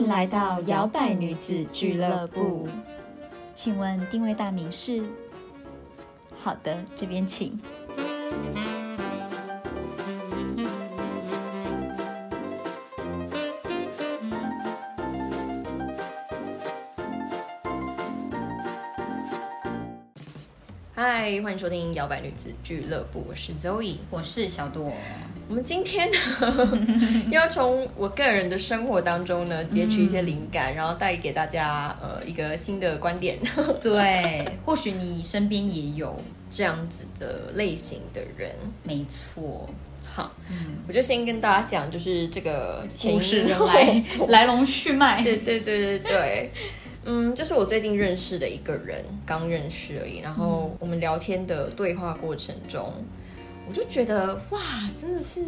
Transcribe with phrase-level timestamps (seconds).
[0.00, 2.66] 迎来到摇摆女子俱乐部。
[3.54, 5.04] 请问定位大名是？
[6.38, 7.60] 好的，这边请。
[21.30, 23.98] 嗨，欢迎收听摇摆女子俱乐部，我是 Zoe。
[24.10, 24.92] 我是小朵。
[25.48, 26.80] 我们今天呢，
[27.30, 33.38] 要从我个人的生活当中呢，截取一些灵感，然后带给大家呃一个新的观点。
[33.80, 38.50] 对，或许你身边也有这样子的类型的人。
[38.82, 39.70] 没错。
[40.12, 40.32] 好，
[40.88, 45.22] 我就先跟大家讲，就是这个故事 来来龙去脉。
[45.22, 46.50] 对对对对对。
[47.04, 50.18] 嗯，就是我最近认识的一个人，刚认识而已。
[50.18, 52.92] 然后我们聊天的对话过程中。
[53.68, 54.60] 我就觉得哇，
[55.00, 55.40] 真的是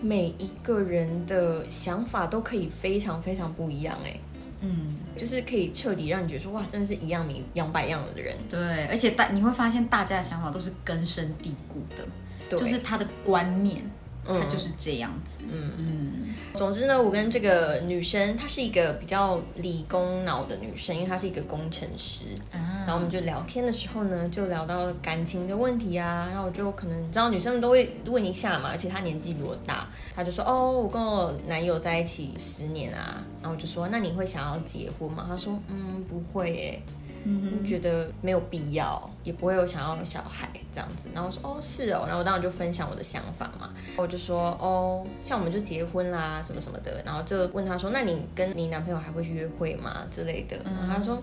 [0.00, 4.16] 每一个人的想法都可以非常非常不一样哎，
[4.60, 8.36] 嗯，就是可以彻底让你觉得说哇，真的是一样米养百样的人。
[8.48, 13.82] 对，而且大你会发现大家的想法都是根深蒂固的，就是他的观念。
[14.24, 16.34] 他就是这样子，嗯嗯。
[16.54, 22.26] 总之呢，我跟这个女生，她是一个比较理工脑的女生，因为她是一个工程师。
[22.52, 26.28] 然后我们就聊天的时候呢，就聊到感情的问题啊。
[26.30, 36.82] 然后我就可能你知道，女生都会问一下嘛，而且她年纪比我大，她就说：“哦，我跟我男友在一起十年啊。”然后我就说：“那你会想要结婚吗？”她说：“嗯，不会诶。”
[37.24, 41.08] 嗯，觉得没有必要，也不会有想要小孩这样子。
[41.14, 43.72] 然后我说哦是哦，然后我当然就分享我的想法嘛。
[43.96, 47.02] 我就说哦，像我们就结婚啦，什么什么的。
[47.04, 50.56] 然后就问他说，那你跟你男朋友还会去约会吗之类的？
[50.64, 51.22] 然后他说，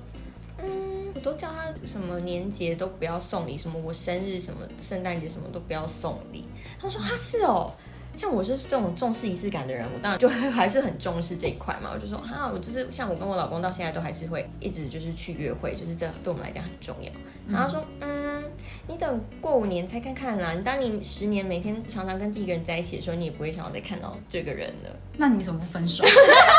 [0.58, 6.46] 嗯，我都叫他什么年节都不要送礼，什么我生日什么圣诞节什么都不要送礼。
[6.80, 7.72] 他说啊是哦。
[8.20, 11.90] 像我是这种重视仪式感的人，我当然就 还是很重视这一块嘛。
[11.94, 17.10] 我就说啊，我就是像我跟我老公到现在都还是会一直就是去约会，就是这对我们来讲很重要。
[17.50, 18.44] 然后说嗯，
[18.90, 20.52] 你等过五年再看看啦。
[20.52, 24.90] 你当你十年每天常常跟第一个人在一起的时候，你也不会想要再看到这个人了。
[25.16, 26.04] 那你怎么不分手？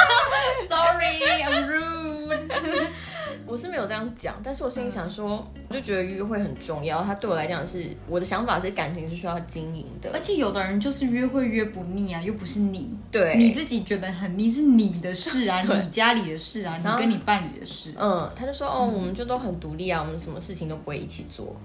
[0.67, 2.41] Sorry，I'm rude。
[3.51, 7.03] 我是没有这样讲，但是我心里想说，我就觉得约会很重要。
[7.03, 10.09] 他对我来讲是，我的想法是感情是需要经营的。
[10.13, 17.93] 而且有的人就是约会约不腻啊，又不是你，对，你自己觉得很腻是你的事啊， 你家里的事啊，你跟你伴侣的事。
[17.99, 21.57] 嗯，他就说哦，我们就都很独立啊，我们什么事情都不会一起做。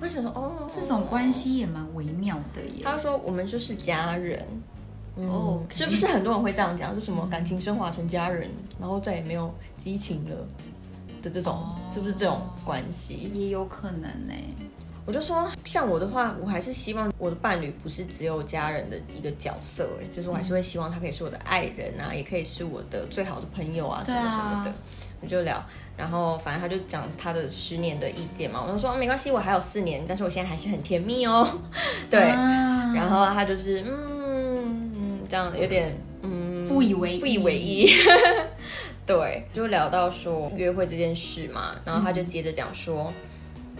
[0.00, 2.82] 我想说哦，这种关系也蛮微妙的耶。
[2.82, 4.44] 他说我们就是家人。
[5.16, 6.94] 哦，是不是很多人会这样讲？
[6.94, 10.46] 是什么感情升华成家人，然后再也没有激情了？
[11.22, 14.32] 的这种是不是这种关系也有可能呢？
[15.06, 24.72] 我就说，像我的话，我还是希望我的伴侣不是只有家人的一个角色，哎，就是我还是会希望他可以是我的爱人啊，也可以是我的最好的朋友啊，什么什么的。
[25.20, 25.60] 我就聊，
[25.96, 31.58] 然后反正他就讲他的十年的意见嘛，我就说没关系，我还有四年，但是我现在还是很甜蜜哦。
[32.08, 37.90] 对，然后他就是嗯嗯，这样有点嗯不以为不以为意。
[39.08, 43.10] 对，就聊到说约会这件事嘛，然后他就接着讲说，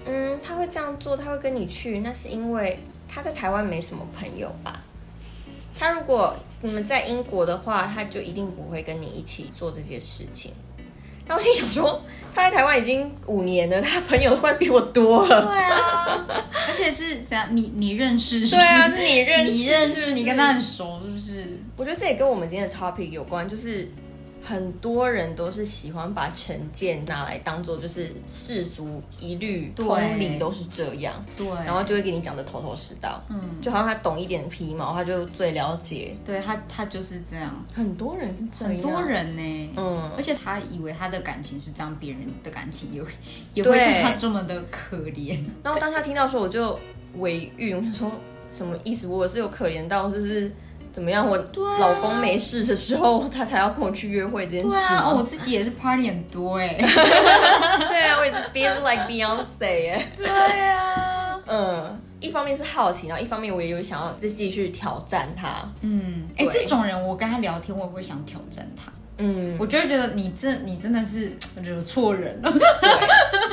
[0.07, 4.81] 嗯，他会这样做，他会跟你去，那是因为他在台湾没什么朋友吧？
[5.79, 10.51] 他如果你们在英国的话，他就一定不会跟你一起做这些事情。
[11.27, 12.03] 然后我心想说，
[12.35, 15.45] 他在台湾已经五年了，他朋友会比我多了。
[15.45, 16.27] 对啊，
[16.69, 17.47] 而且是怎样？
[17.55, 18.49] 你你认识？
[18.49, 21.47] 对啊，是你认识，你认识，你跟他很熟，是不是？
[21.77, 23.87] 我觉得这也跟我们今天的 topic 有关，就是。
[24.49, 43.03] 很多人都是喜欢把成见拿来当做就是世俗一律通理都是这样，对，然后就会给你讲的头头是道，嗯，就好像他懂一点皮毛，他就最了解，对他他就是这样，很多人是这样，很多人呢，嗯，而且他以为他的感情是这样，别人的感情也
[43.53, 46.81] 也会像他这么的可怜，然后当下听到说我就
[47.19, 48.11] 委屈，我说
[48.51, 49.07] 什么意思？
[49.07, 50.51] 我是有可怜到就是。
[50.99, 51.25] 怎么样？
[51.25, 51.39] 我
[51.79, 54.71] 老公没事的时候，他才要跟我去约会这件事。
[54.71, 56.75] 对啊，我自己也是 party 很多哎。
[56.77, 60.13] 对啊，我也是 be like Beyonce 哎。
[60.17, 65.49] 对啊，嗯，一方面是好奇，然后一方面我也有想要再继续挑战他。
[65.83, 68.91] 嗯，哎，这种人我跟他聊天，我也会想挑战他。
[69.19, 71.33] 嗯，我就会觉得你这你真的是
[71.63, 72.51] 惹错人了。
[72.51, 72.91] 对，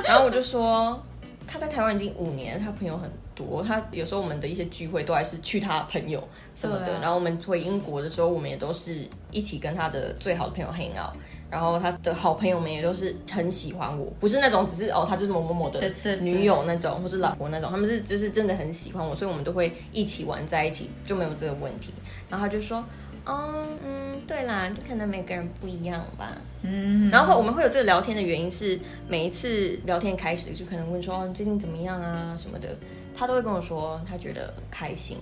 [0.07, 0.99] 然后我就说
[1.47, 3.09] 他在台湾已经五年，他朋友很。
[3.35, 6.25] 多，他有时候我们的一些聚会都还是去他朋友
[6.55, 11.13] 什么的，然后我们回英国的时候，我们也都是一起跟他的最好的朋友 hang out，
[11.51, 21.93] 然后他的好朋友们也都是很喜欢我，不是那种只是哦，他就是某某某的女友那种，或是老婆那种，他们是就是真的很喜欢我，所以我们都会一起玩在一起，就没有这个问题。
[22.29, 22.81] 然后他就说，
[23.25, 26.31] 哦，嗯，对啦，就可能每个人不一样吧。
[26.61, 32.69] 嗯，然后我们会有这个聊天的原因是，每一次聊天开始就可能问说你最近怎么样啊什么的，
[33.17, 35.17] 他都会跟我说他觉得开心，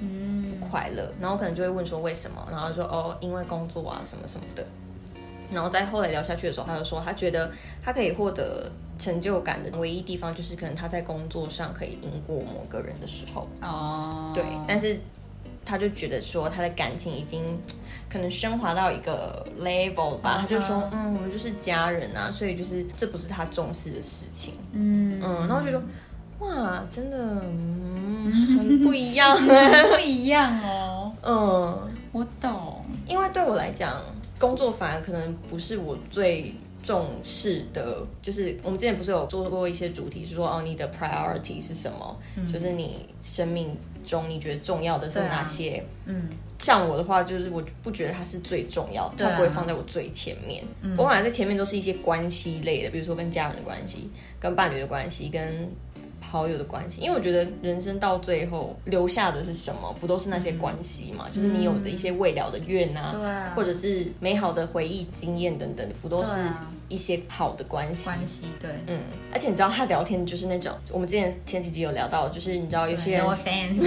[0.00, 1.12] 嗯，快乐。
[1.20, 4.64] 然后可能就会问说为什么，然后说哦，因为工作啊什么什么的。
[5.50, 7.50] 然后在后来聊下去的时候，他就说他觉得
[7.82, 13.48] 他可以获得成就感的唯一地方，就是可能他在工作上可以赢过某个人的时候。
[13.62, 15.00] 哦，对，但是
[15.68, 17.42] 他就觉得说他的感情已经
[18.08, 24.54] 可能升华到一个 level 吧，他就说嗯，我们就是家人啊，所以就是这不是他重视的事情。
[24.72, 25.82] 嗯嗯，然后就说
[26.38, 29.36] 哇，真的嗯 很不一样，
[29.94, 31.12] 不一样哦。
[31.22, 33.94] 嗯，我懂，因为对我来讲。
[34.40, 36.54] 工作反而可能不是我最
[36.88, 42.16] 重视的，就是我们之前不是有做过一些主题，是说哦，你的 priority 是什么？
[42.50, 45.84] 就是你生命中你觉得重要的是哪些？
[46.06, 50.64] 嗯，像我的话，就是我不觉得它是最重要的，它不会放在我最前面。
[50.96, 54.08] 我反而在前面都是一些关系类的，比如说跟家人的关系、
[54.40, 55.70] 跟伴侣的关系、跟。
[56.20, 59.96] 好友的关系，因为我觉得人生到最后留下的是什么？
[59.98, 61.26] 不都是那些关系嘛？
[61.32, 66.34] 就是你有的一些未了的愿啊，或者是美好的回忆、经验等等，不都是
[66.88, 68.04] 一些好的关系？
[68.04, 69.00] 关系对，嗯。
[69.32, 73.78] 而且你知道，他聊天就是那种，我们之前前几集有聊到，就是你知道有些人 no offense，pretty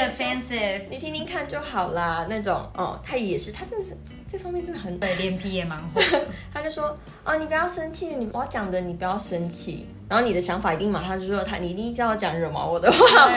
[0.08, 2.26] offensive，你听听看就好啦。
[2.28, 3.96] 那种哦，他也是，他真的是
[4.30, 6.00] 这方面真的很对，脸皮也蛮厚。
[6.54, 9.86] 他就说哦，你不要生气，你我要讲的你不要生气。
[10.08, 12.98] 然后你的想法一定马上就说他，你一定叫我讲惹毛我的话。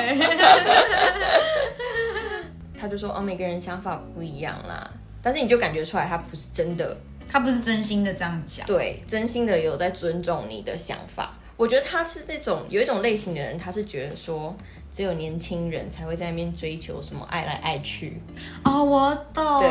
[2.77, 4.91] 他就说哦，每个人想法不一样啦，
[5.21, 6.95] 但是你就感觉出来他不是真的，
[7.35, 11.33] 他不是真心的这样讲，对，真心的有在尊重你的想法。
[11.57, 14.55] 我觉得他是那种有一种类型的人，他是觉得说
[14.89, 18.21] 只有年轻人才会在那边追求什么爱来爱去。
[18.63, 19.59] 哦，我懂。
[19.59, 19.67] 对，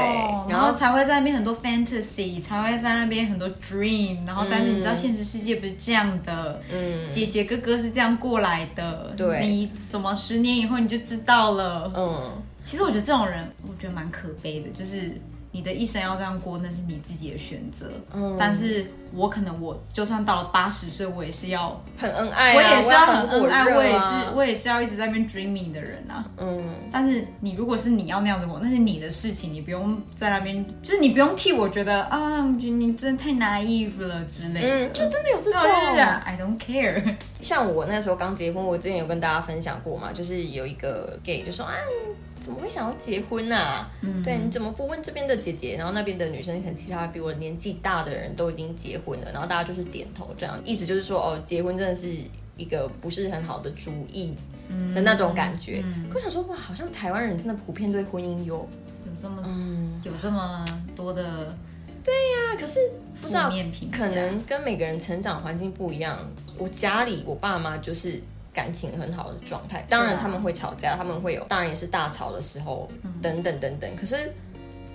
[0.46, 4.26] 然后才会在那边很多 fantasy，才会在那边很多 dream。
[4.26, 6.60] 然后，但是你知道现实世界不是这样的。
[6.70, 7.10] 嗯。
[7.10, 9.10] 姐姐哥哥是这样过来的。
[9.16, 9.40] 对。
[9.40, 11.90] 你什么十年以后你就知道了。
[11.96, 12.30] 嗯。
[12.62, 15.18] 其实我觉得这种人，我觉得蛮可悲的，就是。
[15.54, 17.88] 你的一生要这样过，那是你自己的选择。
[18.12, 26.24] 嗯，但是我可能我就算到了八十岁，我也是要很恩爱，我也是要很恩爱，我也是我也是要一直在那边 dreaming 的人啊。
[26.38, 26.60] 嗯，
[26.90, 34.68] 但是你如果是你要那样子过，那是你的事情，你不用在那边，就是你不用替我觉得啊，你真的太 naive 了之类的。
[34.68, 37.14] 嗯，就真的有这种，I don't care。
[37.40, 41.74] 像我那时候刚结婚，我之前有跟大家分享过嘛，就是有一个 gay 就说啊。
[42.40, 43.86] 怎么会想要结婚呢？
[44.22, 45.76] 对，你怎么不问这边的姐姐？
[45.76, 52.08] 然后那边的女生，可能其他比我年纪大的人都已经结婚了，然后大家就是点头，这样意思就是说，哦，结婚真的是
[52.56, 54.34] 一个不是很好的主意
[54.94, 55.82] 的那种感觉。
[56.14, 58.68] 我想说，哇，好像台湾人真的普遍对婚姻有
[59.06, 60.62] 有这么嗯有这么
[60.94, 61.56] 多的
[62.02, 62.56] 对呀。
[62.60, 62.78] 可是
[63.22, 63.50] 不知道
[63.90, 66.18] 可能跟每个人成长环境不一样。
[66.58, 68.20] 我家里我爸妈就是。
[68.54, 72.88] 感情很好的状态，当然他们会吵架，他们会有，当然也是大吵的时候，
[73.20, 73.90] 等等等等。
[73.96, 74.32] 可是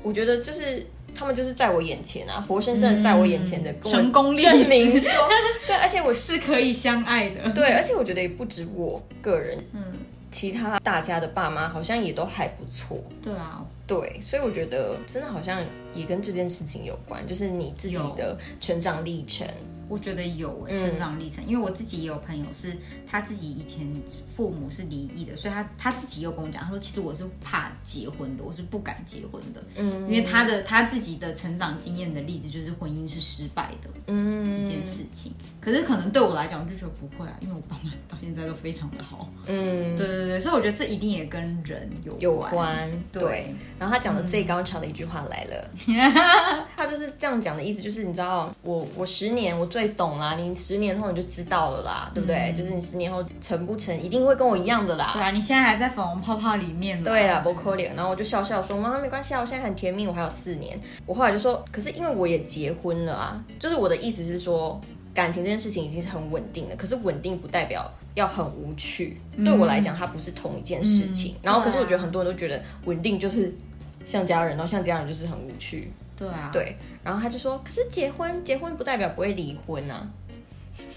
[0.02, 5.28] 我觉得就是他们就是在我眼前啊，活生生在我眼前的成功证明说，
[5.68, 9.84] 对， 而且我是可以相爱的，对，而且我觉得也不止我个人，嗯，
[10.32, 15.62] 其他大家的爸妈好像也都还不错，对啊，对，所以我觉得真的好像
[15.94, 19.45] 也跟这件事情有关，就是你自己的成长历程。
[19.90, 22.78] 我觉得有成长历程，因为我自己也有朋友是，
[23.08, 23.86] 他自己以前
[24.36, 35.34] 父母是离异的，所以他他自己又跟我讲，他说其实我是怕结婚的，我是不敢结婚的，嗯，因为他的他自己的成长经验的例子就是婚姻是失败的，嗯，一件事情。
[35.61, 43.54] 可是可能对我来讲，我就觉得不会啊，因为我爸妈到现在都非常的好，嗯，对对对，所以我觉得这一定也跟人有有关，对。
[43.78, 45.69] 然后他讲的最高潮的一句话来了，
[46.75, 52.54] 他就是这样讲的意思，就是你知道，我我十年我最懂啦，你十年后你就知道了啦，对不对？
[52.57, 55.11] 就是你十年后成不成，一定会跟我一样的啦。
[55.13, 57.95] 对啊，你现在还在粉红泡泡里面对啦，不可怜。
[57.95, 60.80] 然后我就笑笑说，妈妈没关系啊，我现在很甜蜜，我还有四年。
[61.06, 64.80] 我后来就说，可是因为我也结婚了啊，就是我的意思是说。
[65.13, 69.19] 感情这件事情已经是很稳定的，可是稳定不代表要很无趣。
[69.37, 71.35] 对我来讲，它不是同一件事情。
[71.42, 73.54] 然后，可是我觉得很多人都觉得稳定就是
[74.06, 75.92] 像家人，然后像家人就是很无趣。
[76.16, 76.78] 对啊，对。
[77.04, 80.07] 然后他就说：“可是结婚，结婚不代表不会离婚啊。”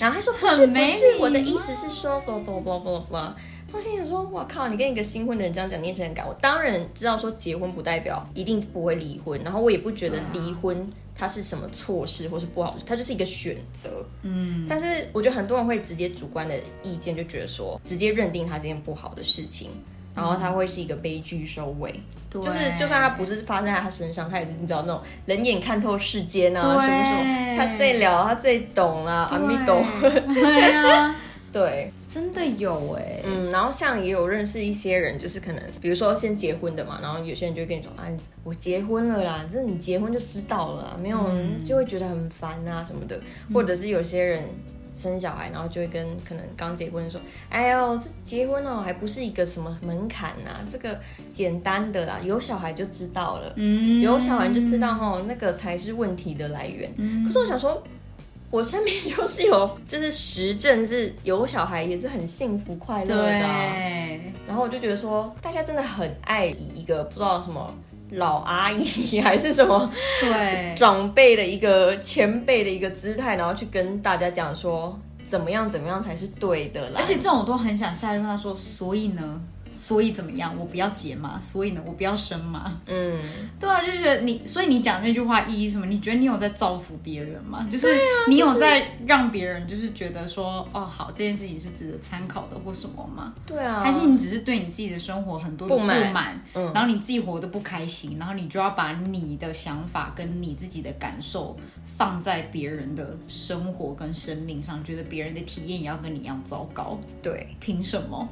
[0.00, 3.16] 然后他说：“不是，不是，我的意思是说，不不不不不。”
[3.72, 6.26] 我心想说：“我靠，你跟一个新婚的人这样讲，你也是很敢。
[6.26, 10.86] 我当然知道说结婚不代表一定不会离婚，然后我也不觉得离婚。”
[11.18, 14.04] 它是什么错事，或是不好，它就是一个选择。
[14.20, 19.70] 嗯，但是我觉得很多人会直接主观的意见，就觉得说直接认定它这件不好的事情，
[20.14, 21.98] 然后它会是一个悲剧收尾。
[22.28, 29.82] 对就是就算它不是发生在他身上，他也是你知道那种冷眼看透世间啊，对什么什么，他最了，他最懂啦，阿弥陀。
[30.34, 31.16] 对啊，
[31.52, 38.04] 对，真的有哎、嗯，然后像也有认识一些人，就是可能比如说先结婚的嘛，然后有些人就会跟你说，啊，
[38.44, 43.20] 我结婚了啦，这你结婚就知道了啦，没有人就会觉得很烦啊什么的，
[43.52, 44.44] 或者是有些人。
[44.96, 50.98] 生小孩，然后就会跟可能刚结婚的说：“哎呦，这结婚哦，还不是一个什么门槛呐、这个
[51.30, 54.00] 简单的啦，有小孩就知道了，嗯。
[54.00, 56.90] 有小孩就知道哈，那个才是问题的来源。
[57.26, 57.84] 可是我想说，
[58.56, 67.74] 我身边 就是有，就是实证是有小孩也是很幸福快乐的啊、对，然后我就觉得说，大家真的很爱以一个不知道什么
[68.12, 69.90] 老阿姨 还是什么
[70.22, 77.00] 对， 长辈的一个前辈的一个姿态，然后去跟大家讲说怎么样怎么样才是对的啦。
[77.00, 79.42] 而且这种我都很想下一句话说，所以呢，
[79.76, 80.56] 所以怎么样？
[80.58, 82.80] 我不要结嘛，所以呢，我不要生嘛。
[82.86, 83.20] 嗯，
[83.60, 85.86] 对啊，就觉得你，所以你讲那句话意义是什么？
[85.86, 87.66] 你觉得你有在造福别人吗？
[87.70, 87.88] 就是
[88.28, 93.34] 你有在让别人就是觉得说，哦，好，这件事情是值得参考的或什么吗？
[93.46, 108.26] 对啊，还是你只是对你自己的生活很多的不不满满，嗯然后你自己活得不开心，然后你就要把你的想法跟你自己的感受放在别人的生活跟生命上，觉得别人的体验也要跟你一样糟糕，对，凭什么？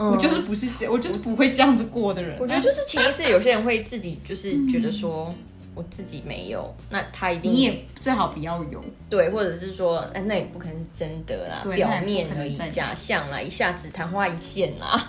[0.00, 2.36] 嗯我就是不是这，我就是不会这样子过的人。
[2.40, 5.32] 我觉得就是潜意识，有些人会自己就是觉得说。
[5.72, 15.06] 我自己没有，那他一定你也最好不要有，对，或者是说，哎，那也不可能是真的啦，表面而已假象啦，一下子昙花一现啦。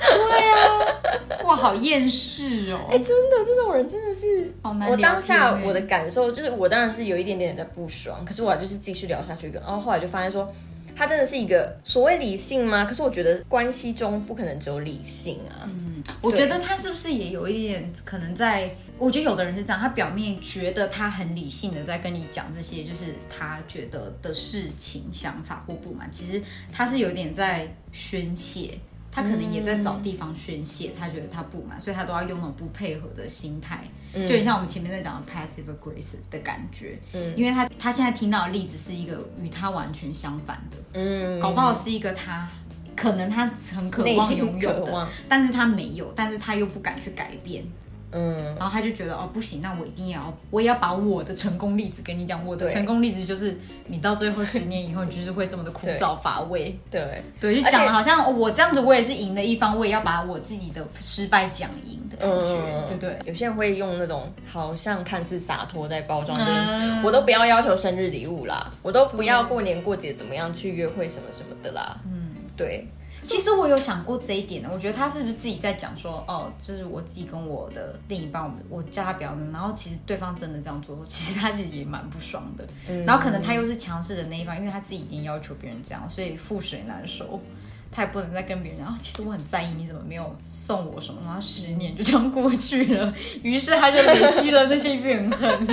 [1.44, 2.80] 哇，好厌世哦！
[2.90, 10.48] 哎、真的，这种人真的是，我好难我当下我的感受就是，我当然是有一点点的不爽，可是我就是继续聊下去，然后后来就发现说，
[10.96, 12.86] 他真的是一个所谓理性吗？
[12.86, 15.64] 可是我觉得关系中不可能只有理性啊。
[15.66, 18.76] 嗯我觉得他是不是也有一点可能在？
[18.98, 28.78] 我觉得有的人是这样，他表面觉得他很理性的在跟你讲这些，就是他觉得的事情、想法或不满，其实他是有点在宣泄。
[29.12, 36.98] 他可能也在找地方宣泄，他觉得他不满，所以他都要用那种不配合的心态，就很像我们前面在讲的 passive aggressive 的感觉。
[37.12, 42.48] 嗯，因为他他现在听到的例子是一个与他完全相反的，嗯，搞不好是一个他
[42.96, 47.66] 可能他很渴望拥有的，但是他没有，但是他又不敢去改变，
[48.12, 52.46] 嗯，然后他就觉得哦不行，那我一定要，我也要把我的成功例子跟你讲。
[52.46, 56.78] 我的成功例子就是你到最后十年以后，你就是会这么的枯燥乏味。
[56.90, 63.20] 对，对，就讲的好像、哦我这样子，我也是赢的一方，我也要把我自己的失败讲赢的感觉，嗯，对不对？
[63.26, 72.00] 有些人会用那种好像看似洒脱在包装这件事，嗯我都不要要求生日礼物啦，我都不要过年过节怎么样去约会什么什么的啦。
[72.06, 72.88] 嗯，对，
[73.24, 82.66] 其实我有想过这一点的，我觉得他是不是自己在讲说，哦，就是我自己跟我的另一半，我叫他不要弄，然后其实对方真的这样做，其实他自己也蛮不爽的。
[83.06, 87.40] 然后可能他又是强势的那一方，因为他自己已经要求别人这样，所以覆水难收。
[87.94, 93.14] 他也不能再跟别人讲啊，其实我很在意你怎么没有送我什么，然后十年就这样过去了，
[93.44, 95.68] 于是他就累积了那些怨恨。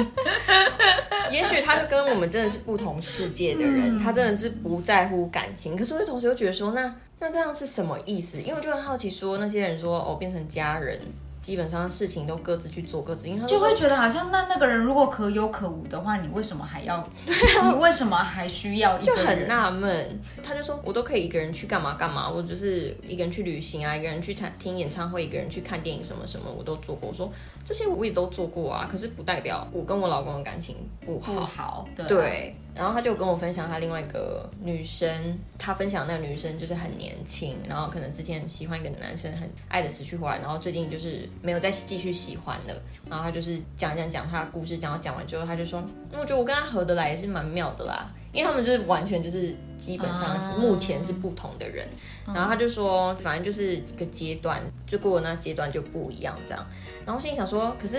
[1.30, 8.40] 也许他就跟我们真的是不同世界的人，他真的是不在乎感情，可是我同时又觉得说，那那这样是什么意思？
[8.40, 11.00] 因为我就很好奇说，那些人说哦变成家人，
[11.40, 17.08] 基本上事情都各自去做各自，因为他就会觉得好像那那个人如果可有可无的话，你为什么还要？
[17.26, 19.28] 你为什么还需要一就个人？
[19.28, 27.08] 很纳闷，他就说我都可以一个人去干嘛干嘛，我就是一个人去旅行啊，一个人去听听演唱会，一个人去看电影，什么什么我都做过。
[27.08, 27.30] 我说
[27.64, 31.32] 这些我也都做过啊，可是不代表我跟我老公的感情不好。
[31.32, 42.74] 不好，对啊对，然后他就跟我分享他另外一个女生，他分享那个女生就是很年轻，然后可能之前喜欢一个男生，很爱的死去活来，然后最近就是没有再继续喜欢了，
[43.08, 45.80] 然后他就是讲讲讲他的故事，讲到讲完之后，他就说，
[46.12, 51.86] 嗯我觉得我跟他合得来也是蛮妙的啦，因为他们就是完全就是基本上是啊目前是不同的人，
[52.26, 56.66] 然后他就说，反正就是一个阶段，就过了那阶段就不一样这样，
[57.06, 57.96] 然后心里想说，可是。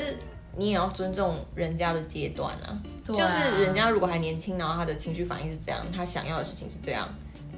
[0.58, 2.82] 你也要尊重人家的阶段啊，啊。
[3.06, 7.08] 就是人家如果还年轻，然后他的情绪反应是这样，他想要的事情是这样，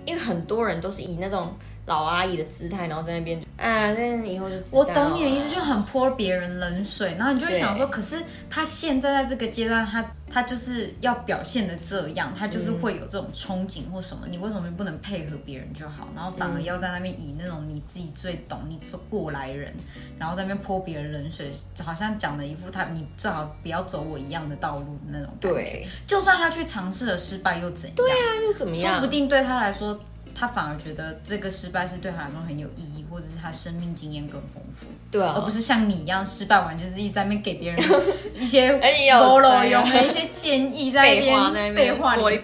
[0.06, 1.54] 因为很多人都是以那种
[1.86, 8.18] 老阿姨的姿态，然后在那边啊，那以后就我懂你的意思，就很泼别人冷水，然后你就会想说，可是
[8.50, 16.08] 他现在在这个阶段，他他就是要表现的这样，他就是会有这种憧憬或什么，你为什么不能配合别人就好？
[16.16, 19.74] 然后反而要在那边以那种你自己最懂，你是过来人，
[20.18, 21.52] 然后在那边泼别人冷水，
[21.84, 25.56] 好像讲了一副他你最好不要走我一样的道路的那种感觉。
[25.56, 27.96] 对，就算他去尝试了失败又怎样？
[27.96, 28.94] 对啊，又怎么样？
[28.94, 30.00] 说不定对他来说，
[30.34, 37.84] 他反而觉得这个失败是对他来说很有意义，或者是他生命经验更丰富，对啊，而不是像你一样失败完就是一直在那边给别人
[38.40, 42.42] 一些哎呦菠萝用的一些建议，在那废话那边废话一堆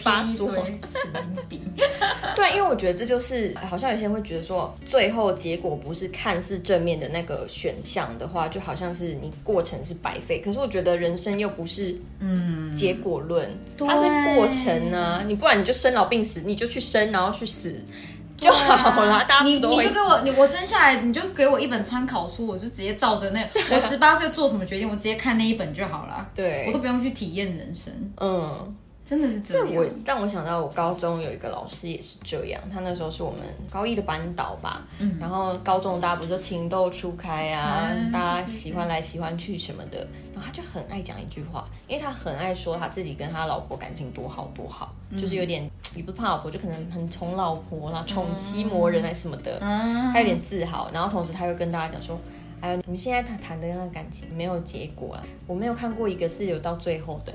[0.84, 1.62] 神经病。
[2.36, 10.42] 对，因为我觉得这就是好像有些人会觉得说，最后结果不是看似正面的那个选项的话，就好像是你过程是白费。
[10.44, 14.04] 可是我觉得人生又不是嗯结果论，它是
[14.36, 15.24] 过程啊。
[15.28, 17.76] 你不然你就生老病死，你就去生，然后去死
[18.38, 19.24] 就好啦。
[19.24, 26.28] 大家你你就给我，你我生下来你就给我一本参考书，我就直接照着那 我十八岁做什么决定，我直接看那一本就好了。
[26.36, 28.76] 对我都不用去体验人生，嗯。
[29.10, 29.66] 真的是这样。
[29.66, 33.40] 这我让我想到，我高中有一个老师也是这样，他那时候是我们
[33.72, 40.00] 高一的班导吧，嗯，然后高中大家不是说情窦初开啊，嗯大家喜欢来喜欢去什么的，
[40.36, 52.20] 然后他就很爱讲一句话，因为他很爱说他自己跟他老婆感情多好多好，就是有点 也不是怕老婆，就可能很宠老婆啦，宠妻魔人啊什么的，嗯他有点自豪，然后同时他又跟大家讲说。
[52.60, 55.22] 哎呦，你们现在谈谈的那个感情没有结果啊！
[55.46, 57.32] 我没有看过一个是有到最后的，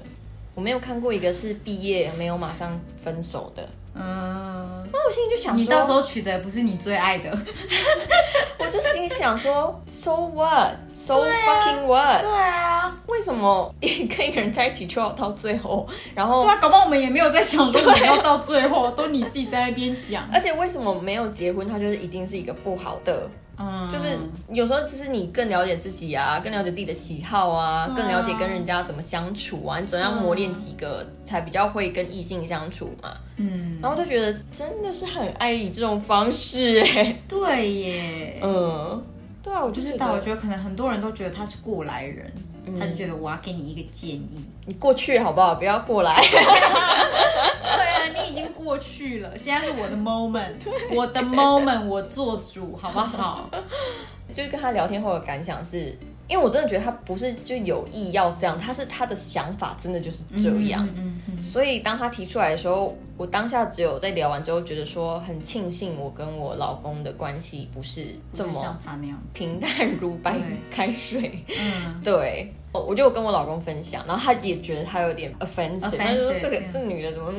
[0.53, 3.63] 我没有看过一个是毕业没有马上分手的。
[3.95, 7.31] 嗯，那我心里就想说，你到时候娶的不是你最爱的，
[8.59, 12.23] 我就心里想说，so what，so fucking what？
[12.23, 15.87] 对啊，为什么一 跟一个人在一起就要到最后？
[16.15, 20.29] 然后对，啊，搞不好我们也没有在想说你要到最后，都你自己在那边讲。
[20.33, 23.29] 而且为什么没有结婚，他就是一定是一个不好的？
[23.59, 24.19] 嗯，就是
[24.49, 33.13] 有时候其实你更了解自己啊，更了解自己的喜好啊，更了解跟人家怎么相处啊，你总要磨练几个才比较会跟异性相处嘛。
[33.37, 39.03] 嗯，然后就觉得真的是很爱以这种方式哎、对耶，嗯，
[39.43, 42.33] 对啊，我就知道，我觉得可能很多人都觉得他是过来人，
[42.79, 44.45] 他就觉得我要给你一个建议。
[44.67, 45.55] 你过去好不好？
[45.57, 46.15] 不要过来。
[46.21, 50.55] 对啊，你已经过去了，现在是我的 moment，
[50.95, 53.51] 我的 moment，我做主，好不好？
[54.33, 55.99] 就是跟他聊天后的感想是，
[56.29, 60.89] 因为我真的觉得他不是就有意要这样，他是他的想法真的就是这样。
[60.97, 69.21] 嗯嗯所以当他提出来的时候，我当下只有在聊完之后觉得说很庆幸我跟我老公的关系不是这么像么他那样。
[69.35, 71.45] 平淡如白对开水。
[71.49, 77.33] 嗯，对，我我就跟我老公分享，然后他也觉得他有点 offensive，Offensive，他就说这个这女的怎么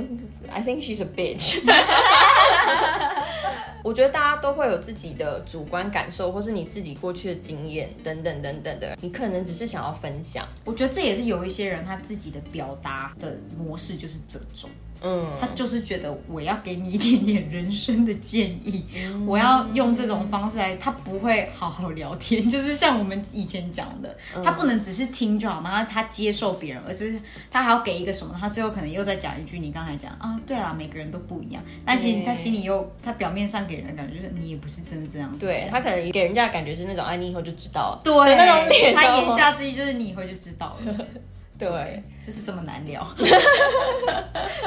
[0.51, 1.59] ？I think she's a bitch。
[3.83, 14.69] 我觉得大家都会有自己的主观感受，或是你自己过去的经验等等等等的，你可能只是想要分享，我觉得这也是有一些人他自己的表达的模式就是这种。
[15.03, 18.85] 嗯，他就是觉得我要给你一点点人生的建议，
[19.27, 27.19] 我要用这种方式来，他不会好好聊天， 就是像我们以前讲的，他不能只是听就好，然后他接受别人，而是
[27.51, 37.91] 他还要给一个什么，他最后可能又再讲一句你刚才讲啊，对啦，每个人都不一样，但其实他心里又他表面上给人的感觉就是你也不是真的这样子对他可能给人家的感觉是那种，哎，你以后就知道。
[37.91, 41.05] 了，对那种脸，他言下之意就是你以后就知道了，
[41.69, 43.05] 对就是这么难聊。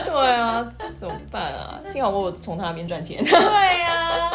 [0.04, 0.66] 对啊，
[0.98, 1.80] 怎么办啊？
[1.86, 3.22] 幸好我有从他那边赚钱。
[3.24, 4.30] 对呀、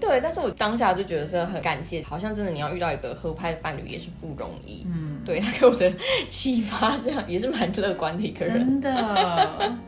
[0.00, 4.86] 对，但是我当下就觉得是很感谢，好像真的你要遇到一个合拍的伴侣也是不容易。
[4.86, 5.92] 嗯，对他给我的
[6.28, 8.54] 启发是也是蛮乐观的一个人。
[8.54, 9.78] 真的。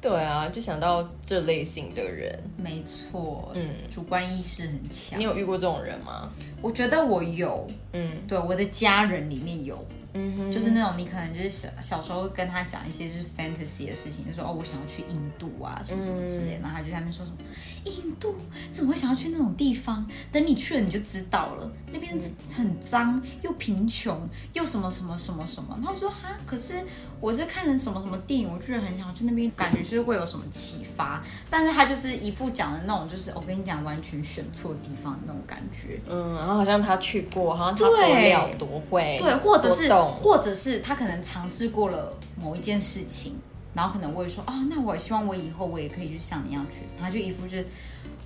[0.00, 5.18] 对啊，就想到这类型的人，没错，嗯主观意识很强。
[5.18, 6.30] 你有遇过这种人吗？
[6.62, 17.38] 我觉得我有，嗯对我的家人里面有，嗯哼，就是那种你可能就是小小时候跟他讲一些就是 fantasy 的事情，就说哦我想要去印度啊什么什么之类的，然后他就在那边说什么
[17.84, 18.34] 印度
[18.72, 20.06] 怎么会想要去那种地方？
[20.32, 22.18] 等你去了你就知道了，那边
[22.54, 25.76] 很脏又贫穷又什么什么什么什么。
[25.78, 26.74] 然后我说哈，可是
[27.20, 31.22] 我是看了什么什么电影，我居然很想要去那边，感觉是会有什么启发。
[31.50, 36.00] 但是他就是一副讲的那种，就是我跟你讲完全选错地方的那种感觉。
[36.08, 43.36] 嗯，然后好像他去过，好像他多对了多会，对，或者是或者是他可能尝试过了某一件事情，
[43.74, 47.66] 然后可能我也说啊、那我希望我以后我也可以去像你一样去，他就一副就是。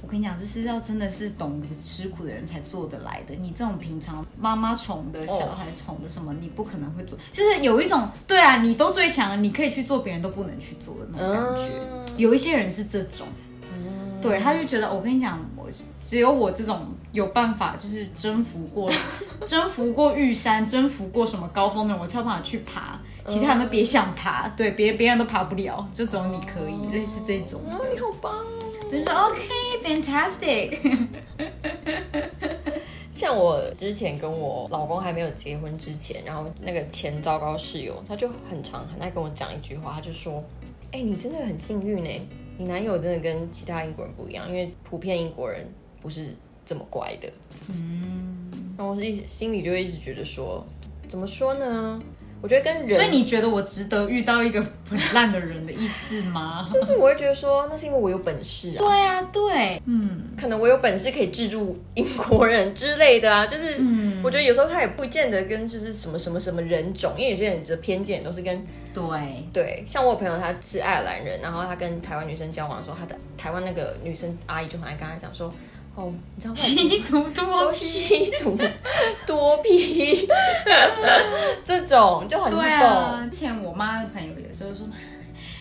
[0.04, 3.36] 我跟你讲，这是要真的是懂得吃苦的人才做得来的。
[3.36, 7.16] 你这种平常妈妈宠的小孩宠的什么，你不可能会做。
[7.30, 11.72] 就是有一种，对啊，你都最强了，你可以去做别人都不能去做的那种感觉。
[11.78, 13.28] 嗯有一些人是这种，
[14.22, 15.68] 对，他就觉得我跟你讲，我
[16.00, 18.90] 只有我这种有办法，就是征服过
[19.44, 22.98] 征服过玉山，征服过什么高峰的人，我才有办法去爬。
[23.24, 27.76] 其他人都别想爬，对，别别人都爬不了，就只有你可以，类似这种的。
[27.76, 28.44] 哦，你好棒哦！
[28.90, 30.76] 就是说 OK，fantastic，
[33.12, 40.42] 像我之前跟我老公还没有结婚之前，然后那个前糟糕室友，他就很常很爱跟我讲一句话，他就说
[40.90, 42.20] ：“哎、你真的很幸运哎，
[42.58, 45.66] 你男友真的跟其他英国人不一样，因为普遍英国人
[46.00, 47.32] 不是这么乖的。
[47.68, 50.64] 嗯，然后我是一心里就一直觉得说，
[51.08, 52.02] 怎么说呢？
[52.42, 56.66] 我觉得跟人，所以你觉得我值得遇到一个很烂的人的意思吗？
[56.68, 58.78] 就是我会觉得说，那是因为我有本事啊。
[58.78, 63.46] 对啊，对，嗯，可能我有本事可以制住英国人之类的啊。
[63.46, 69.04] 就是，嗯，我觉得有时候他也不见得跟就是什么什么什么人种，因为有些人的偏见都是跟对
[69.52, 69.84] 对。
[69.86, 75.52] 像我朋友他是爱尔兰人，然后他跟台湾女生交往的时候，他的台湾那个女生阿姨就很爱跟他讲说。
[75.94, 78.58] 哦，你知道吸毒多吸毒
[79.26, 80.26] 多批，
[81.62, 83.30] 这种就很懂。
[83.30, 84.86] 之前我妈的朋友也是说，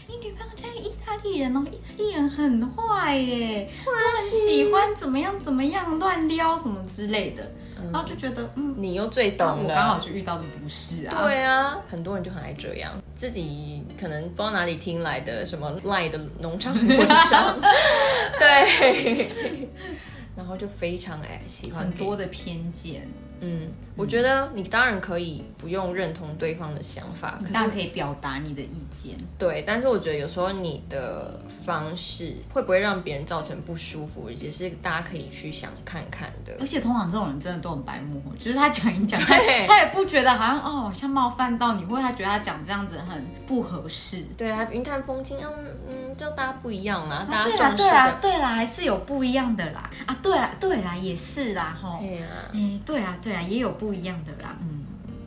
[0.08, 7.52] 你女朋友嫁意大利人哦，意大利人很坏耶，都很喜欢怎么样怎么样乱撩什么之类的，
[7.92, 11.24] 然后就觉得嗯，你又最懂，我刚好就遇到的不是啊。
[11.24, 17.60] 对啊，很多人就很爱这样，自己可能不知道哪里听来的什么赖的农场文章，
[18.40, 19.28] 对。
[20.36, 23.08] 然后就非常哎喜欢很多的偏见。
[23.44, 29.16] 嗯，我觉得你当然可以不用认同对方的想法，当然可以表达你的意见。
[29.36, 36.56] 对，但是我觉得有时候你的方式会不会让别人造成不舒服，也是大家可以去想看看的。
[36.60, 44.22] 而且通常这种人真的都很白目，就是他讲一讲， 他他也不觉得好像哦像冒犯到你，或者他觉得他讲这样子很不合适。
[44.38, 49.90] 对啊，云淡风轻，嗯嗯，就大家不一样啦，大家对啦对啦对啦，还是有不一样的啦。
[50.06, 53.32] 啊，对啦对啦也是啦哈，对啊，嗯对啦对。
[53.32, 54.81] 对啊，也有不一样的啦，嗯，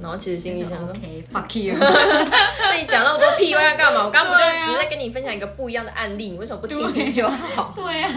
[0.04, 4.04] 然后其实心里想说，OK，fuck you， 那你讲那么多屁话要干嘛？
[4.04, 7.72] 我刚刚不就只是在跟你分享一个不一样的案例，你为什么不听听就好？
[7.74, 8.12] 对啊，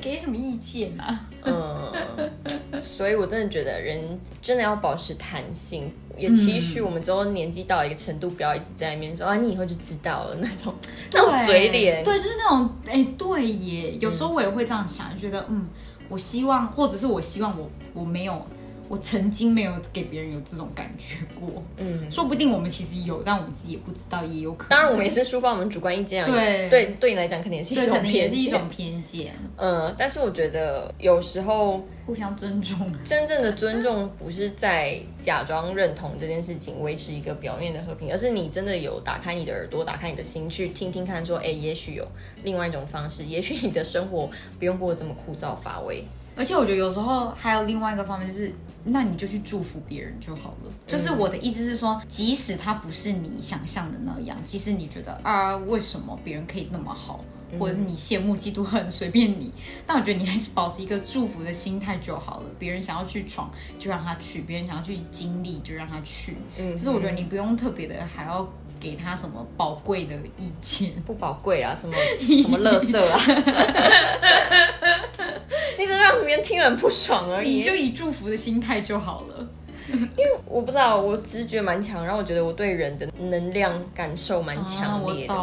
[0.00, 1.20] 给什么意见啊？
[1.44, 1.92] 嗯，
[2.82, 10.74] 所以我真的觉得人真的要保持弹性，也期许我们之后年纪到一个程度，不要一直在那边说啊，你以后就知道了那种
[11.12, 15.68] 那种嘴脸，对，就是那种哎，对耶，有时候我也会这样想，觉得嗯，
[16.08, 18.42] 我希望，或者是我希望我我没有。
[18.92, 24.68] 我曾经没有给别人有这种感觉过，嗯，说不定我们其实有，但我们自己也不知道，也有可能。
[24.68, 29.32] 当然，我们也是抒发我们主观意见，对对，对你来讲肯定是一种偏见，是一种偏见。
[29.56, 42.06] 嗯，但是我觉得有时候互相尊重，真正的尊重不是在假装认同这件事情，维持一个表面的和平，而是你真的有打开你的耳朵，打开你的心去听听看，说，哎，也许有
[42.44, 44.28] 另外一种方式，也许你的生活
[44.58, 46.04] 不用过得这么枯燥乏味。
[46.36, 50.72] 而且我觉得有时候还有另外一个方面，就是那你就去祝福别人就好了。
[50.86, 57.24] 就是我的意思是说，即使他不是你想象的那样，即使你觉得啊，为什么别人可以那么好，
[57.58, 59.52] 或者是你羡慕、嫉妒、恨，随便你。
[59.86, 62.46] 但我觉得你还是保持一个祝福的心态就好了。
[62.58, 66.36] 别人想要去闯，就让他去；别人想要去经历，就让他去。
[66.56, 73.20] 嗯，其实我觉得你不用特别的还要给他什么宝贵的意见，不宝贵啊，什么 什么乐色啊。
[76.40, 79.48] 听了很不爽而已，你就以祝福的心态就好了。
[79.88, 85.34] 因为我不知道，我直觉蛮强，然后我觉得我对人的能量感受蛮强烈的。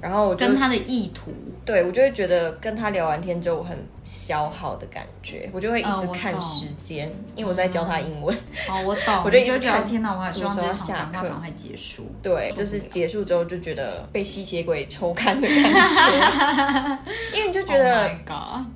[0.00, 1.30] 然后我跟他的意图，
[1.64, 8.36] 对我就会觉得跟他聊完天之后我很消耗的感觉，我就会一直看时间，因为我在教他英文。
[8.68, 9.22] 哦，我懂。
[9.24, 12.06] 我就一直看天哪，我还希望这场谈话赶快结束。
[12.22, 16.98] 对，就是结束之后就觉得被吸血鬼抽干的感觉，
[17.36, 18.10] 因为你就觉得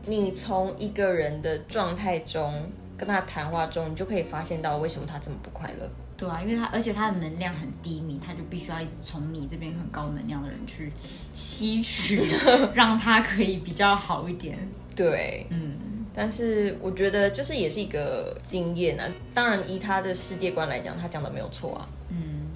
[0.06, 2.52] 你从一个人的状态中。
[2.98, 5.86] 跟他谈话中，你就可以发现到为什么他这么不快乐。
[6.16, 10.90] 对啊，因为他而且他的能量很低迷，他就必须要一直从你这边很高能量的人去
[11.34, 12.24] 吸取，
[12.74, 14.58] 让他可以比较好一点。
[14.94, 15.76] 对，嗯。
[16.18, 19.06] 但是我觉得就是也是一个经验啊。
[19.34, 21.86] 当然，以他的世界观来讲，他讲的没有错啊。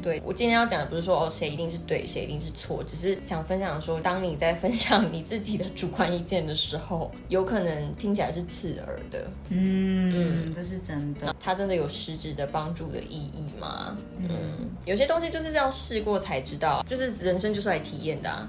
[0.01, 0.03] 嗯。
[0.03, 9.31] 对我今天要讲的不是说哦谁一定是对谁一定是错，只是想分享说，当你在分享你自己的主观意见的时候，有可能听起来是刺耳的。
[9.51, 11.35] 嗯，这是真的。
[11.39, 13.97] 它真的有实质的帮助的意义吗？
[14.19, 18.29] 嗯，有些东西就是这样试过才知道，就是人生就是来体验的。
[18.29, 18.49] 啊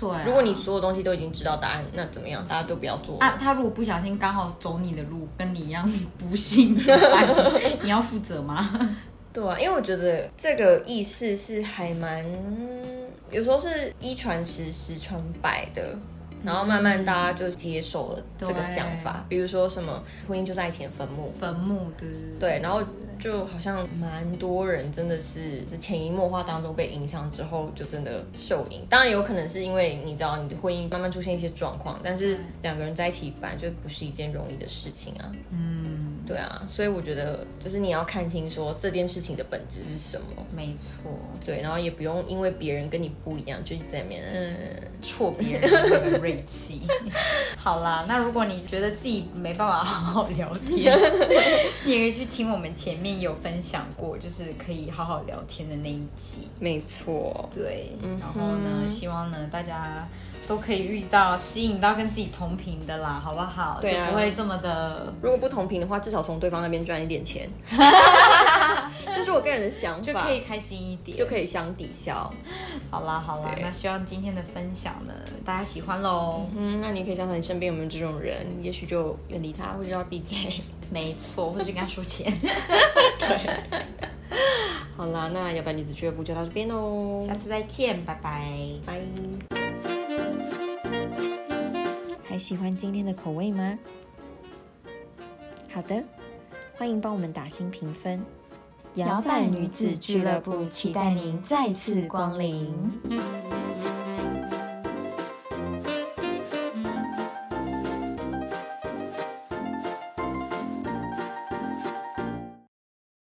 [0.00, 2.46] 对，如果你所有东西都已经知道答案，那怎么样？
[2.46, 3.30] 大家都不要做啊。
[3.30, 6.76] 他如果不小心刚好走你的路，跟你一样不幸，
[7.82, 8.96] 你要负责吗？
[9.32, 12.24] 对啊，因为我觉得这个意识是还蛮，
[13.30, 15.94] 有时候是一传十，十传百的，
[16.42, 19.24] 然后慢慢大家就接受了这个想法。
[19.28, 22.08] 比如说什么婚姻就在爱情的坟墓，坟墓对
[22.40, 22.82] 对，然后
[23.18, 28.86] 就好像蛮多人真的是是潜移默化当中被影响之后，就真的受影。
[28.88, 35.30] 当然有可能是因为你知道你的婚姻慢慢出现一些状况，但是两个人在一起本来就不是一件容易的事情啊。
[35.50, 36.07] 嗯。
[36.28, 40.26] 对啊，所以我觉得就是你要看清说这件事情的本质是什么。
[40.54, 41.10] 没错，
[41.44, 44.54] 对，然后也不用因为别人跟你不一样，就在面嗯
[45.00, 46.82] 挫别人的那个锐气。
[47.56, 50.94] 好啦，那如果你觉得自己没办法好好聊天，
[51.86, 56.46] 你也可以去听我们前面有分享过，就是可以好好聊天的那一集。
[56.60, 60.06] 没错，对，然后呢，希望呢大家。
[60.48, 63.78] 都可以遇到吸引到跟自己同频的啦，好不好？
[63.82, 65.12] 对啊，不会这么的。
[65.20, 67.46] 如果不同频的话，至少从对方那边赚一点钱，
[69.14, 72.32] 这是我个人的想法，就可以开心一点，就可以相抵消。
[72.90, 75.12] 好啦好啦，那希望今天的分享呢，
[75.44, 76.46] 大家喜欢喽。
[76.56, 80.36] 嗯，那你可以想想你身边有没有这种人，也许就远离他，或者要闭嘴。
[80.90, 82.32] 没错，或者跟他说钱。
[83.20, 83.28] 对。
[84.96, 88.48] 好啦，那摇摆女子俱乐部就到这边喽，下次再见，拜拜
[88.86, 89.67] 拜。
[92.38, 93.76] 还喜欢今天的口味吗？
[95.68, 96.00] 好的，
[96.76, 98.24] 欢迎帮我们打新评分。
[98.94, 102.72] 摇摆女子俱乐部期待您再次光临。